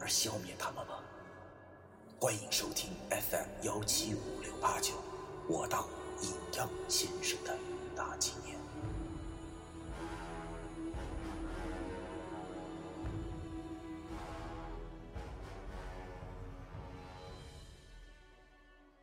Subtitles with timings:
[0.00, 0.98] 而消灭他们吗？
[2.20, 4.94] 欢迎收听 FM 幺七五六八九，
[5.48, 5.86] 我当
[6.20, 7.56] 阴阳先生的
[7.94, 8.58] 大纪念。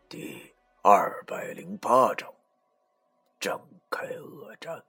[0.10, 2.34] 第二百零八章，
[3.40, 3.60] 展
[3.90, 4.84] 开恶战。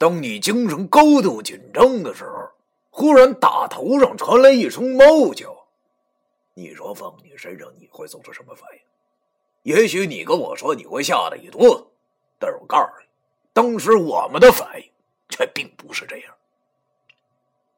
[0.00, 2.52] 当你精神高度紧张的时候，
[2.88, 5.66] 忽然大头上传来一声猫叫，
[6.54, 8.80] 你说放你身上你会做出什么反应？
[9.74, 11.86] 也许你跟我说你会吓得一哆嗦，
[12.38, 13.06] 但是我告诉你，
[13.52, 14.90] 当时我们的反应
[15.28, 16.34] 却并不是这样。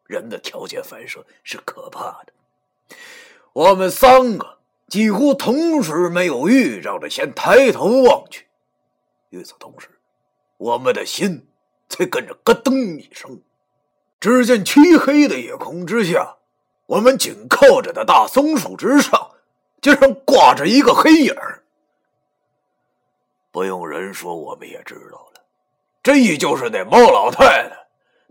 [0.07, 2.33] 人的条件反射是可怕的。
[3.53, 8.47] 我们三个几乎同时没有预兆的先抬头望去，
[9.31, 9.89] 与此同时，
[10.59, 11.49] 我们的心
[11.93, 13.43] 才跟着咯噔一声。
[14.19, 16.37] 只见漆黑的夜空之下，
[16.87, 19.33] 我们紧靠着的大松树之上，
[19.83, 21.37] 竟然挂着一个黑影
[23.51, 25.43] 不用人说，我们也知道了，
[26.03, 27.77] 这就是那猫老太太。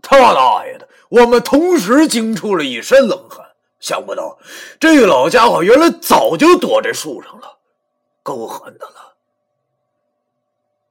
[0.02, 0.88] 他大爷的！
[1.10, 3.46] 我们同时惊出了一身冷汗。
[3.78, 4.38] 想不到，
[4.80, 7.58] 这老家伙原来早就躲在树上了，
[8.22, 9.14] 够狠的了。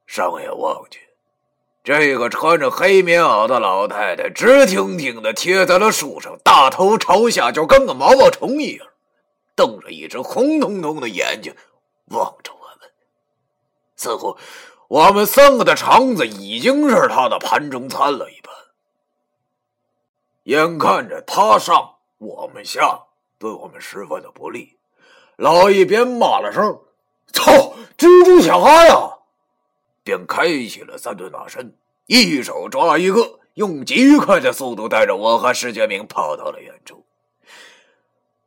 [0.05, 0.99] 上眼望去，
[1.83, 8.87] 这个穿着黑棉袄的老太太直挺挺的贴在了树上，大头朝下，就跟个毛毛虫一样，
[9.55, 11.55] 瞪着一只红彤彤的眼睛
[12.05, 12.89] 望着我们，
[13.95, 14.37] 似乎
[14.87, 18.53] 我们三个的肠子已经是他的盘中餐了一般。
[20.43, 21.95] 眼看着他上。
[22.23, 23.05] 我们下
[23.39, 24.77] 对我们十分的不利，
[25.37, 26.79] 老一边骂了声
[27.33, 29.17] “操，蜘蛛侠呀”，
[30.03, 31.75] 便开启了三顿大身，
[32.05, 37.05] 一手抓一个，用极快的速度带着我和石觉明跑到了远处。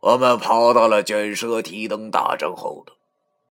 [0.01, 2.95] 我们跑到了卷舌提灯大阵后头，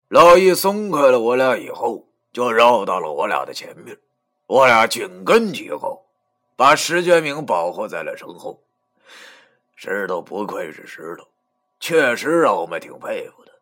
[0.09, 3.99] 老易松开了我俩以后，就绕到了我俩的前面，
[4.47, 6.05] 我俩紧跟其后，
[6.55, 8.63] 把石觉明保护在了身后。
[9.75, 11.27] 石头不愧是石头，
[11.81, 13.53] 确实让我们挺佩服的。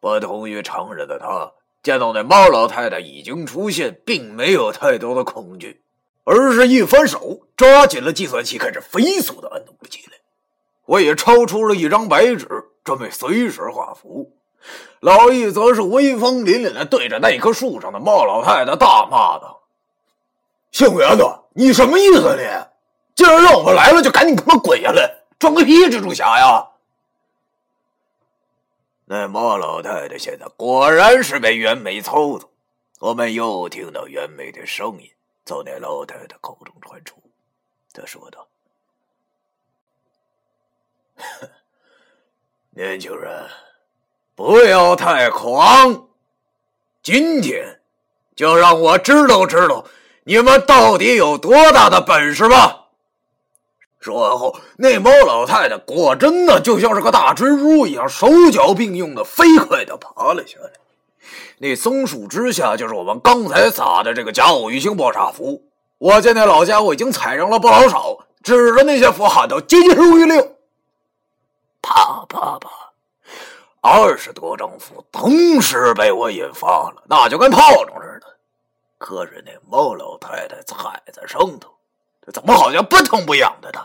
[0.00, 5.82] 不同于常人的他，见到那猫老太太已经出现，并没有太多的恐惧，
[6.24, 10.12] 而是一翻手抓紧了计算器，开始飞速的按动了起来。
[10.86, 12.46] 我也抽出了一张白纸，
[12.84, 14.32] 准备随时画符。
[15.00, 19.62] 老易则是威风凛凛的对着那棵树上的猫老太太大骂道
[20.70, 22.36] ：“姓袁的，你什么意思？
[22.36, 22.44] 你
[23.16, 26.64] 既然让我们来了，就赶紧他妈滚下来！”装个屁蜘蛛侠呀！
[29.12, 32.48] 那莫老太太现在果然是被袁梅操纵。
[32.98, 35.10] 我们又听到袁梅的声音
[35.44, 37.16] 从那老太太口中传出，
[37.92, 38.48] 她说道
[42.72, 43.50] ：“年轻人，
[44.34, 46.08] 不要太狂，
[47.02, 47.82] 今天
[48.34, 49.84] 就让我知道知道
[50.24, 52.78] 你们到底有多大的本事吧！”
[54.02, 60.70] 说完后，那猫老太太果真的就像是个大蜘蛛一样，手脚并用的飞快的爬了下来。
[61.58, 65.62] 那松树之下，就是我们刚才撒的这个假偶玉星爆炸符。
[65.98, 70.56] 我见那老家伙已经踩上了不老少，指着那些符喊道：“急急如律令！”
[71.80, 72.68] 啪啪啪，
[73.80, 78.26] 二十多张符同时被我引发了，那就跟炮仗似的。
[78.98, 81.70] 可是那猫老太太踩在上头，
[82.26, 83.80] 这怎么好像不疼不痒的呢？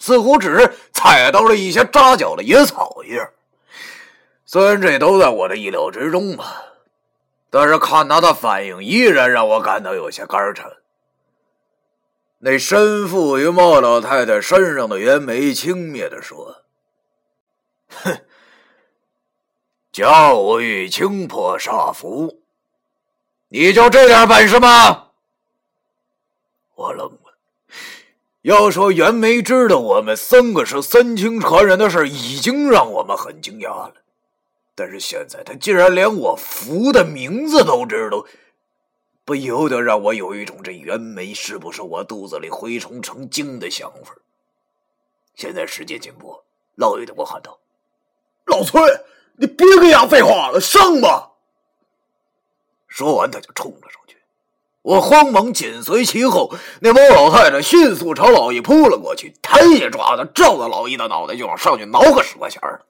[0.00, 3.30] 似乎只是踩到了一些扎脚的野草一样，
[4.44, 6.64] 虽然这都在我的意料之中吧，
[7.50, 10.64] 但是看他的反应，依然让我感到有些肝沉。
[12.38, 16.62] 那身附于莫老太太身上的袁梅轻蔑的说
[18.02, 18.18] ：“哼，
[19.92, 22.40] 教育清破煞符，
[23.48, 25.08] 你就这点本事吗？”
[26.74, 27.34] 我愣了。
[28.42, 33.94] 要说袁梅知道我们三个是三清传人的事已经让我们很惊讶了。
[34.74, 38.24] 但是现在他竟然连我符的名字都知道，
[39.26, 44.14] 不由得让我有一种这袁梅是不是我肚子里蛔虫成精的想法。
[45.34, 46.42] 现在时间紧迫，
[46.76, 47.58] 老爷对我喊道
[48.46, 48.80] ：“老崔，
[49.36, 51.32] 你别跟丫废话了，上吧！”
[52.88, 53.99] 说完，他就冲了上。
[54.82, 56.52] 我慌忙紧随其后。
[56.80, 62.82] 那猫老太太迅速朝老易扑了过去，抬起爪子照着老易的脑袋就往上去挠个十块钱儿。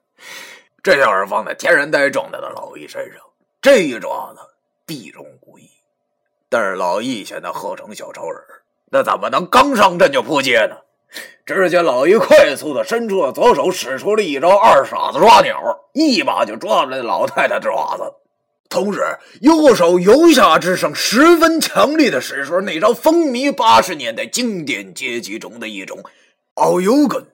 [0.83, 3.21] 这要是放在天然呆状态的老易身上，
[3.61, 4.39] 这一爪子
[4.85, 5.69] 必中无疑。
[6.49, 8.41] 但是老易现在喝成小超人，
[8.91, 10.77] 那怎么能刚上阵就扑街呢？
[11.45, 18.13] 只见老易快速的伸出了左手，使出了一招二傻子抓鸟，一把就抓住了老太太的爪子，
[18.71, 19.01] 同时
[19.41, 26.03] 右手由下至上十分强力的使出那招风靡八十年代经典阶级中的一种
[26.53, 27.27] 奥尤根。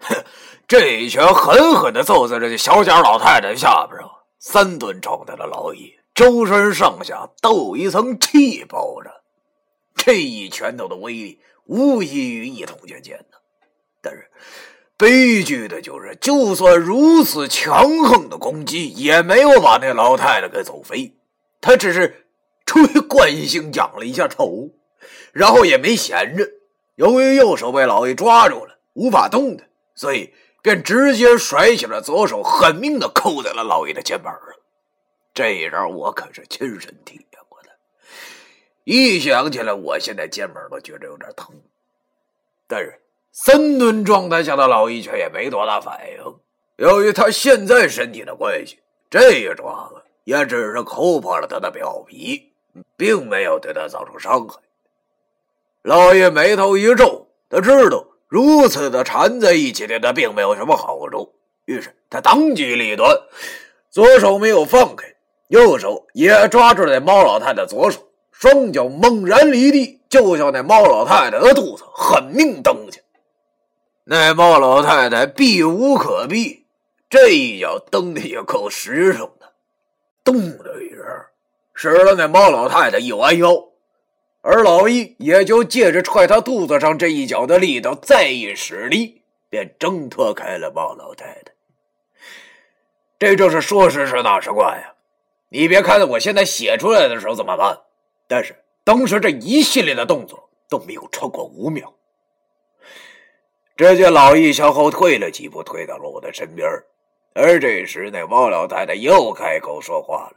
[0.00, 0.24] 哼，
[0.66, 9.22] 这一拳狠狠的揍在这小脚老太太下边上，三吨重的老易周身上下都有一层气包着，
[9.94, 11.40] 这一拳头的威力。
[11.66, 13.38] 无异于一统天剑呢，
[14.00, 14.30] 但是
[14.96, 21.14] 悲剧的就是，就算如此强横的攻击，也没有把那老太太给揍飞。
[21.60, 22.26] 他只是
[22.64, 24.70] 出于惯性仰了一下头，
[25.32, 26.48] 然后也没闲着。
[26.94, 30.32] 由于右手被老爷抓住了，无法动弹，所以
[30.62, 34.56] 便直接甩起了左手，狠命的扣在了老爷的肩膀上。
[35.34, 37.68] 这一招我可是亲身体验过的。
[38.84, 41.54] 一想起来，我现在肩膀都觉得有点疼。
[42.66, 42.98] 但是
[43.38, 46.34] 三吨状态下的老易却也没多大反应。
[46.76, 48.78] 由于他现在身体的关系，
[49.10, 52.54] 这一爪子也只是抠破了他的表皮，
[52.96, 54.58] 并没有对他造成伤害。
[55.82, 61.34] 老易眉头一皱，他知道如此的缠在一起对他并没有什么好处，
[61.66, 63.14] 于是他当机立断，
[63.90, 65.14] 左手没有放开，
[65.48, 68.00] 右手也抓住了猫老太太左手。
[68.32, 73.02] 双脚猛然离地，就向那猫老太太的肚子狠命蹬去。
[74.08, 76.64] 那猫老太太避无可避，
[77.10, 79.54] 这一脚蹬的也够实诚的，
[80.22, 81.04] 咚的一声，
[81.74, 83.64] 使得那猫老太太一弯腰，
[84.42, 91.52] 而老易也就借着踹他肚子上这一脚的力道，再一使力，便挣脱开了猫老太太。
[93.18, 94.94] 这就是说时迟，那时快呀！
[95.48, 97.80] 你别看我现在写出来的时候怎么办。
[98.28, 98.54] 但是
[98.84, 101.95] 当时这一系列的动作都没有超过五秒。
[103.76, 106.66] 只见老易向后退了几步，退到了我的身边。
[107.34, 110.36] 而这时，那王老太太又开口说话了：“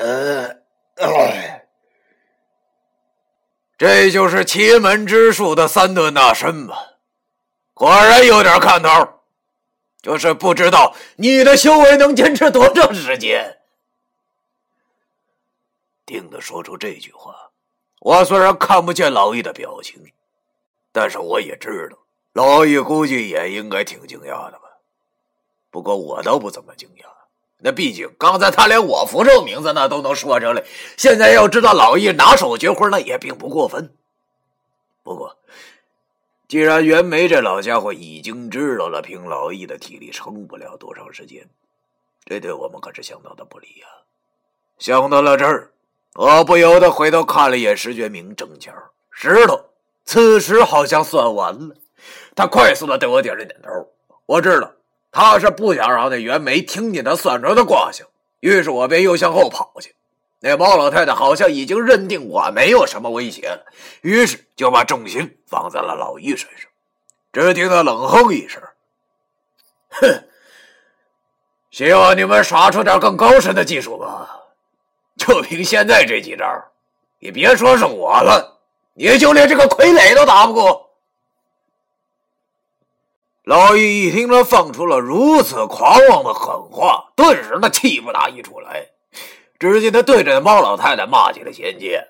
[0.00, 0.62] 呃，
[3.76, 6.92] 这就是奇门之术的三顿大身吧？
[7.74, 8.88] 果然有点看头，
[10.00, 13.58] 就是不知道你的修为能坚持多长时间。”
[16.06, 17.50] 听他说出这句话，
[18.00, 20.02] 我虽然看不见老易的表情，
[20.92, 21.96] 但是我也知道，
[22.34, 24.78] 老易估计也应该挺惊讶的吧。
[25.70, 27.06] 不过我倒不怎么惊讶，
[27.58, 30.62] 那毕竟刚才他连我符咒名字那都能说出来，
[30.96, 33.96] 现在要知道老易拿手绝活，那也并不过分。
[35.02, 35.38] 不过，
[36.46, 41.48] 既然袁梅这老家伙已经知道了，凭老易的体力撑不了多长时间，
[42.24, 43.86] 这对我们可是相当的不利呀。
[44.78, 45.70] 想到了这儿。
[46.14, 48.70] 我不由得回头看了一眼石觉明，正巧
[49.10, 49.58] 石头
[50.04, 51.74] 此时好像算完了，
[52.34, 53.70] 他快速的对我点了点头。
[54.26, 54.72] 我知道
[55.10, 58.06] 他是不想让那袁梅听见他算出的卦象，
[58.40, 59.94] 于是我便又向后跑去。
[60.40, 63.64] 那猫老太太好像已经认定我没有什么威胁了，
[64.00, 66.68] 于是就把重心放在了老易身上。
[67.32, 68.60] 只听他冷哼一声
[69.88, 70.24] ：“哼，
[71.70, 74.40] 希望你们耍出点更高深的技术吧。”
[75.16, 76.44] 就凭现在这几招，
[77.20, 78.51] 你别说是我了，
[78.94, 80.90] 你就连这个傀儡都打不过。
[83.44, 88.88] 老易一听他放出了如此狂妄的狠话，顿时那气不打一处来。
[89.58, 92.08] 只见他对着猫老太太骂起了仙界：“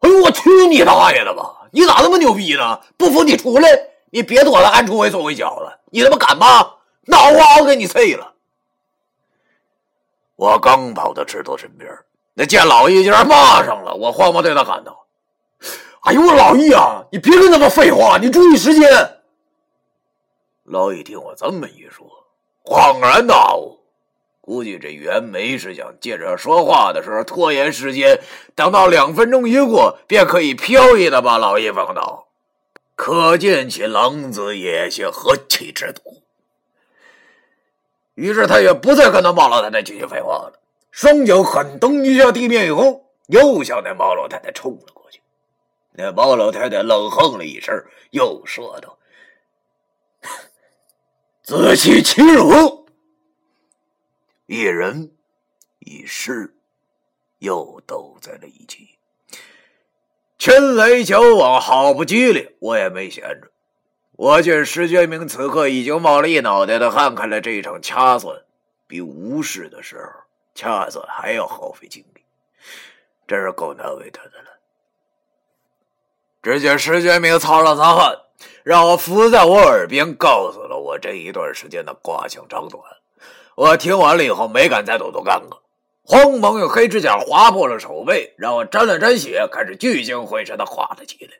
[0.00, 1.68] 哎呦，我去你大爷的吧！
[1.72, 2.80] 你咋那么牛逼呢？
[2.96, 3.68] 不服你出来，
[4.10, 5.80] 你别躲在暗处畏手畏脚了。
[5.86, 6.60] 你他妈敢骂？
[7.06, 8.34] 脑瓜我给你碎了！”
[10.36, 11.90] 我刚跑到石头身边，
[12.34, 15.06] 那见老易竟然骂上了，我慌忙对他喊道
[16.02, 18.88] ：“哎呦，老易啊，你别跟他们废话，你注意时间。”
[20.64, 22.06] 老易听我这么一说，
[22.64, 23.80] 恍然大悟，
[24.40, 28.20] 估计这袁梅是想借着说话的时候拖延时间，
[28.54, 32.28] 等到两分钟一过，便可以飘逸的把老易放倒。
[32.94, 36.22] 可见其狼子野心何其之毒。
[38.14, 44.99] 于是他也不再跟那猫老太太继续废话了，双脚狠蹬一下地面以后，又向那毛老太太冲了过去。
[45.92, 47.74] 那包老太太冷哼了一声，
[48.10, 48.98] 又说道
[51.42, 52.88] ：“自取其辱！”
[54.46, 55.14] 一人
[55.80, 56.54] 一尸
[57.38, 58.98] 又斗在了一起，
[60.38, 62.54] 拳来脚往，好不激烈。
[62.60, 63.50] 我也没闲着。
[64.12, 68.44] 我见石觉明此刻已经冒了一脑袋的汗，看来这一场掐算
[68.86, 70.02] 比无事的时候
[70.54, 72.22] 掐算还要耗费精力，
[73.26, 74.59] 真是够难为他的了。
[76.42, 78.18] 只见石觉明擦了擦汗，
[78.62, 82.82] 让我伏在我耳边，告诉了我这一段时间的卦象长短。
[83.56, 85.60] 我听完了以后，没敢再多多干个，
[86.02, 91.32] 慌忙用黑指甲划破了手背，让我沾了沾血，开始聚精会神的画了起来。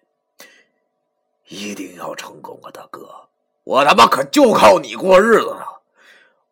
[1.49, 3.28] 一定要成功啊，大哥！
[3.64, 5.80] 我他妈可就靠你过日子了！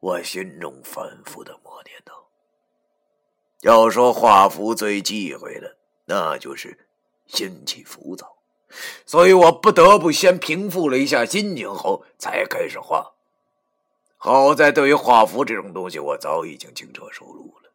[0.00, 2.14] 我心中反复的默念道
[3.62, 6.86] ：“要说画符最忌讳的，那就是
[7.26, 8.37] 心气浮躁，
[9.06, 13.12] 所以我不得不先平复了一下心情后才开始画。
[14.16, 17.70] 好在对于画符这种东西，我早已经轻车熟路了。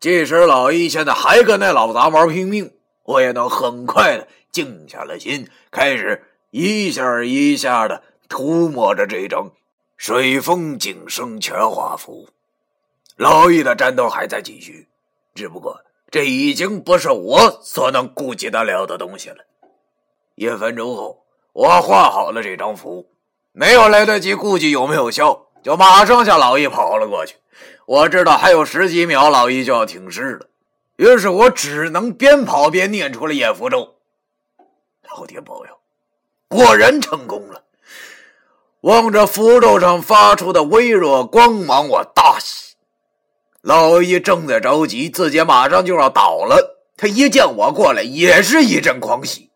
[0.00, 2.72] 即使老易现在还跟那老杂毛拼命，
[3.04, 6.24] 我也能很快的静下了心，开始。”
[6.56, 9.50] 一下一下的涂抹着这张
[9.96, 12.28] 水风景生全画符，
[13.16, 14.86] 老易的战斗还在继续，
[15.34, 15.80] 只不过
[16.12, 19.38] 这已经不是我所能顾及得了的东西了。
[20.34, 23.06] 一分钟后，我画好了这张符，
[23.52, 27.36] 没有来得及顾及有没有效，就马上向老易跑了过去。
[27.86, 30.46] 我知道还有十几秒，老易就要挺尸了，
[30.96, 33.94] 于是我只能边跑边念出了掩符咒。
[35.08, 35.78] 老天保佑！
[36.48, 37.62] 果然成功了！
[38.80, 42.74] 望着符咒上发出的微弱光芒，我大喜。
[43.62, 46.80] 老易正在着急，自己马上就要倒了。
[46.96, 49.50] 他一见我过来，也是一阵狂喜。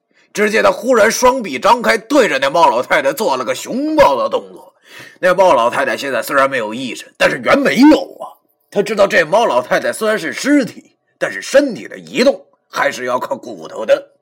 [0.45, 4.75] 只见他忽然双臂张开，对着那猫老太太做了个熊抱的动作。
[5.21, 8.39] 那猫老太太现在虽然没有意识，但是原没有啊。
[8.71, 14.13] 他知道这猫老太太虽然是尸体，但是身体的移动还是要靠骨头的。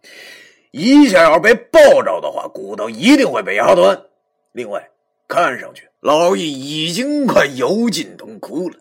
[0.71, 4.05] 一下要被抱着的话，骨头一定会被压断。
[4.53, 4.91] 另外，
[5.29, 8.77] 看上去老易已经快油尽灯枯了，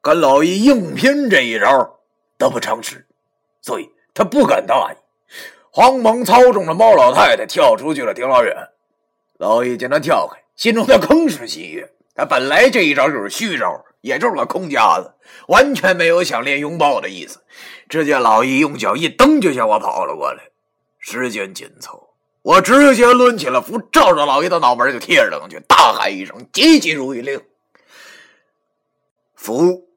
[0.00, 1.98] 跟老易硬拼这一招
[2.38, 3.06] 得不偿失，
[3.60, 4.96] 所以他不敢大意，
[5.74, 8.54] 慌忙操纵着猫老太太跳出去了，挺老远。
[9.38, 11.90] 老易见他跳开，心中他更是喜悦。
[12.14, 15.14] 他本来这一招就是虚招，也就是个空架子，
[15.48, 17.40] 完全没有想练拥抱的意思。
[17.88, 20.50] 只见老易用脚一蹬，就向我跑了过来。
[20.98, 22.10] 时间紧凑，
[22.42, 27.42] 我直接抡起了符，照着老易的脑门就贴了上去，大喊一声：“急急如律令！”
[29.34, 29.88] 符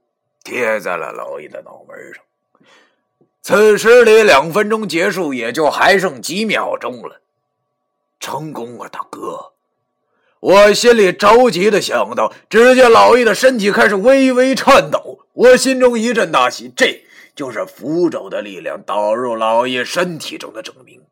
[0.42, 2.24] 贴在了老易的脑门上。
[3.48, 7.22] 此时离两分钟结束也就还剩几秒钟了，
[8.20, 9.52] 成功啊，大哥！
[10.40, 12.34] 我心里着急的想到。
[12.50, 17.06] 只见老易的身体开始微微颤抖，我心中一阵大喜，这。
[17.36, 21.04] 就是符咒的力量导入老爷身体中的证明。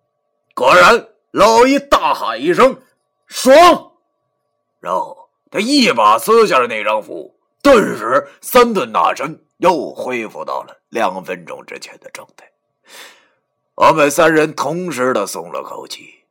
[0.55, 2.81] 果然，老易大喊一声
[3.27, 3.91] “爽”，
[4.81, 12.51] 然后他一把撕下了那张符，顿时三顿大神又恢复到了两分钟之前的状态。
[13.75, 16.25] 我们三人同时的松了口气。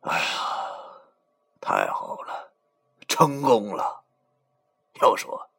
[0.00, 0.24] 哎呀，
[1.60, 2.48] 太好了，
[3.06, 4.04] 成功了！
[5.02, 5.50] 要说。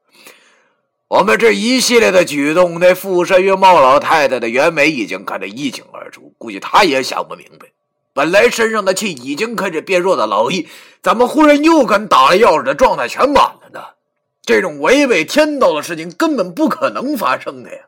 [1.07, 7.67] 我们这一系列的举动，那附身于茂老太太的袁梅已经看得一清二楚，估计他也想不明白。
[8.11, 10.67] 本来身上的气已经开始变弱的老易，
[11.03, 13.62] 怎么忽然又跟打了钥匙的状态全满了？
[14.43, 17.83] 这种违背天道的事情根本不可能发生的呀！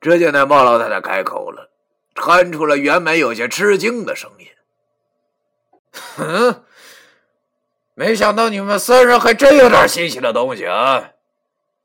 [0.00, 1.70] 只见那茂老太太开口了，
[2.14, 4.46] 传出了袁梅有些吃惊的声音
[6.16, 6.64] ：“哼，
[7.94, 11.10] 没想到你们三人还真有点新奇的东西啊！”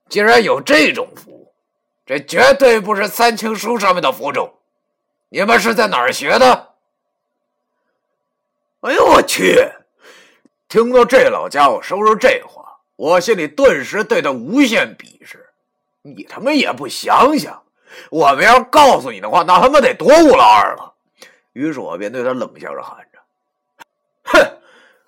[0.09, 1.53] 竟然有这种符，
[2.05, 4.59] 这绝对不是三清书上面的符咒。
[5.29, 6.69] 你们是在哪儿学的？
[8.81, 9.55] 哎呦我去！
[10.67, 12.68] 听到这老家伙说出这话，
[12.99, 15.51] 我心里顿时对他无限鄙视。
[16.01, 17.63] 你他妈也不想想，
[18.11, 20.95] 我们要告诉你的话，那他妈得多无老二了。
[21.53, 23.19] 于是我便对他冷笑着喊着
[24.25, 24.57] ：“哼，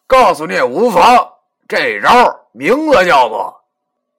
[0.08, 1.34] 告诉你也无妨。
[1.68, 3.62] 这招名字叫做……”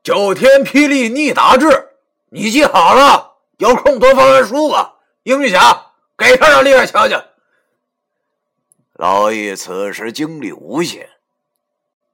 [0.05, 1.93] 九天霹雳逆打志，
[2.29, 4.97] 你记好了，有空多翻翻书吧。
[5.23, 7.25] 英侠，给他点厉害瞧瞧。
[8.93, 11.09] 老易此时精力无限，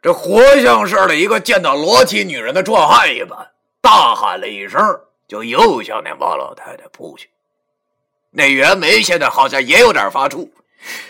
[0.01, 3.51] 这活像是了一个见到裸体女人的壮汉一般，
[3.81, 4.81] 大喊了一声，
[5.27, 7.31] 就又向那王老太太扑去。
[8.31, 10.51] 那袁梅现在好像也有点发怵，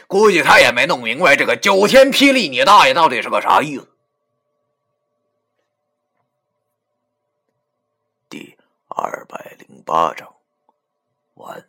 [0.06, 3.86] 估计他也没弄明白这个九天霹雳你大爷到底是个啥意思。
[8.30, 8.56] 第
[8.88, 10.34] 二百零八章
[11.34, 11.67] 完。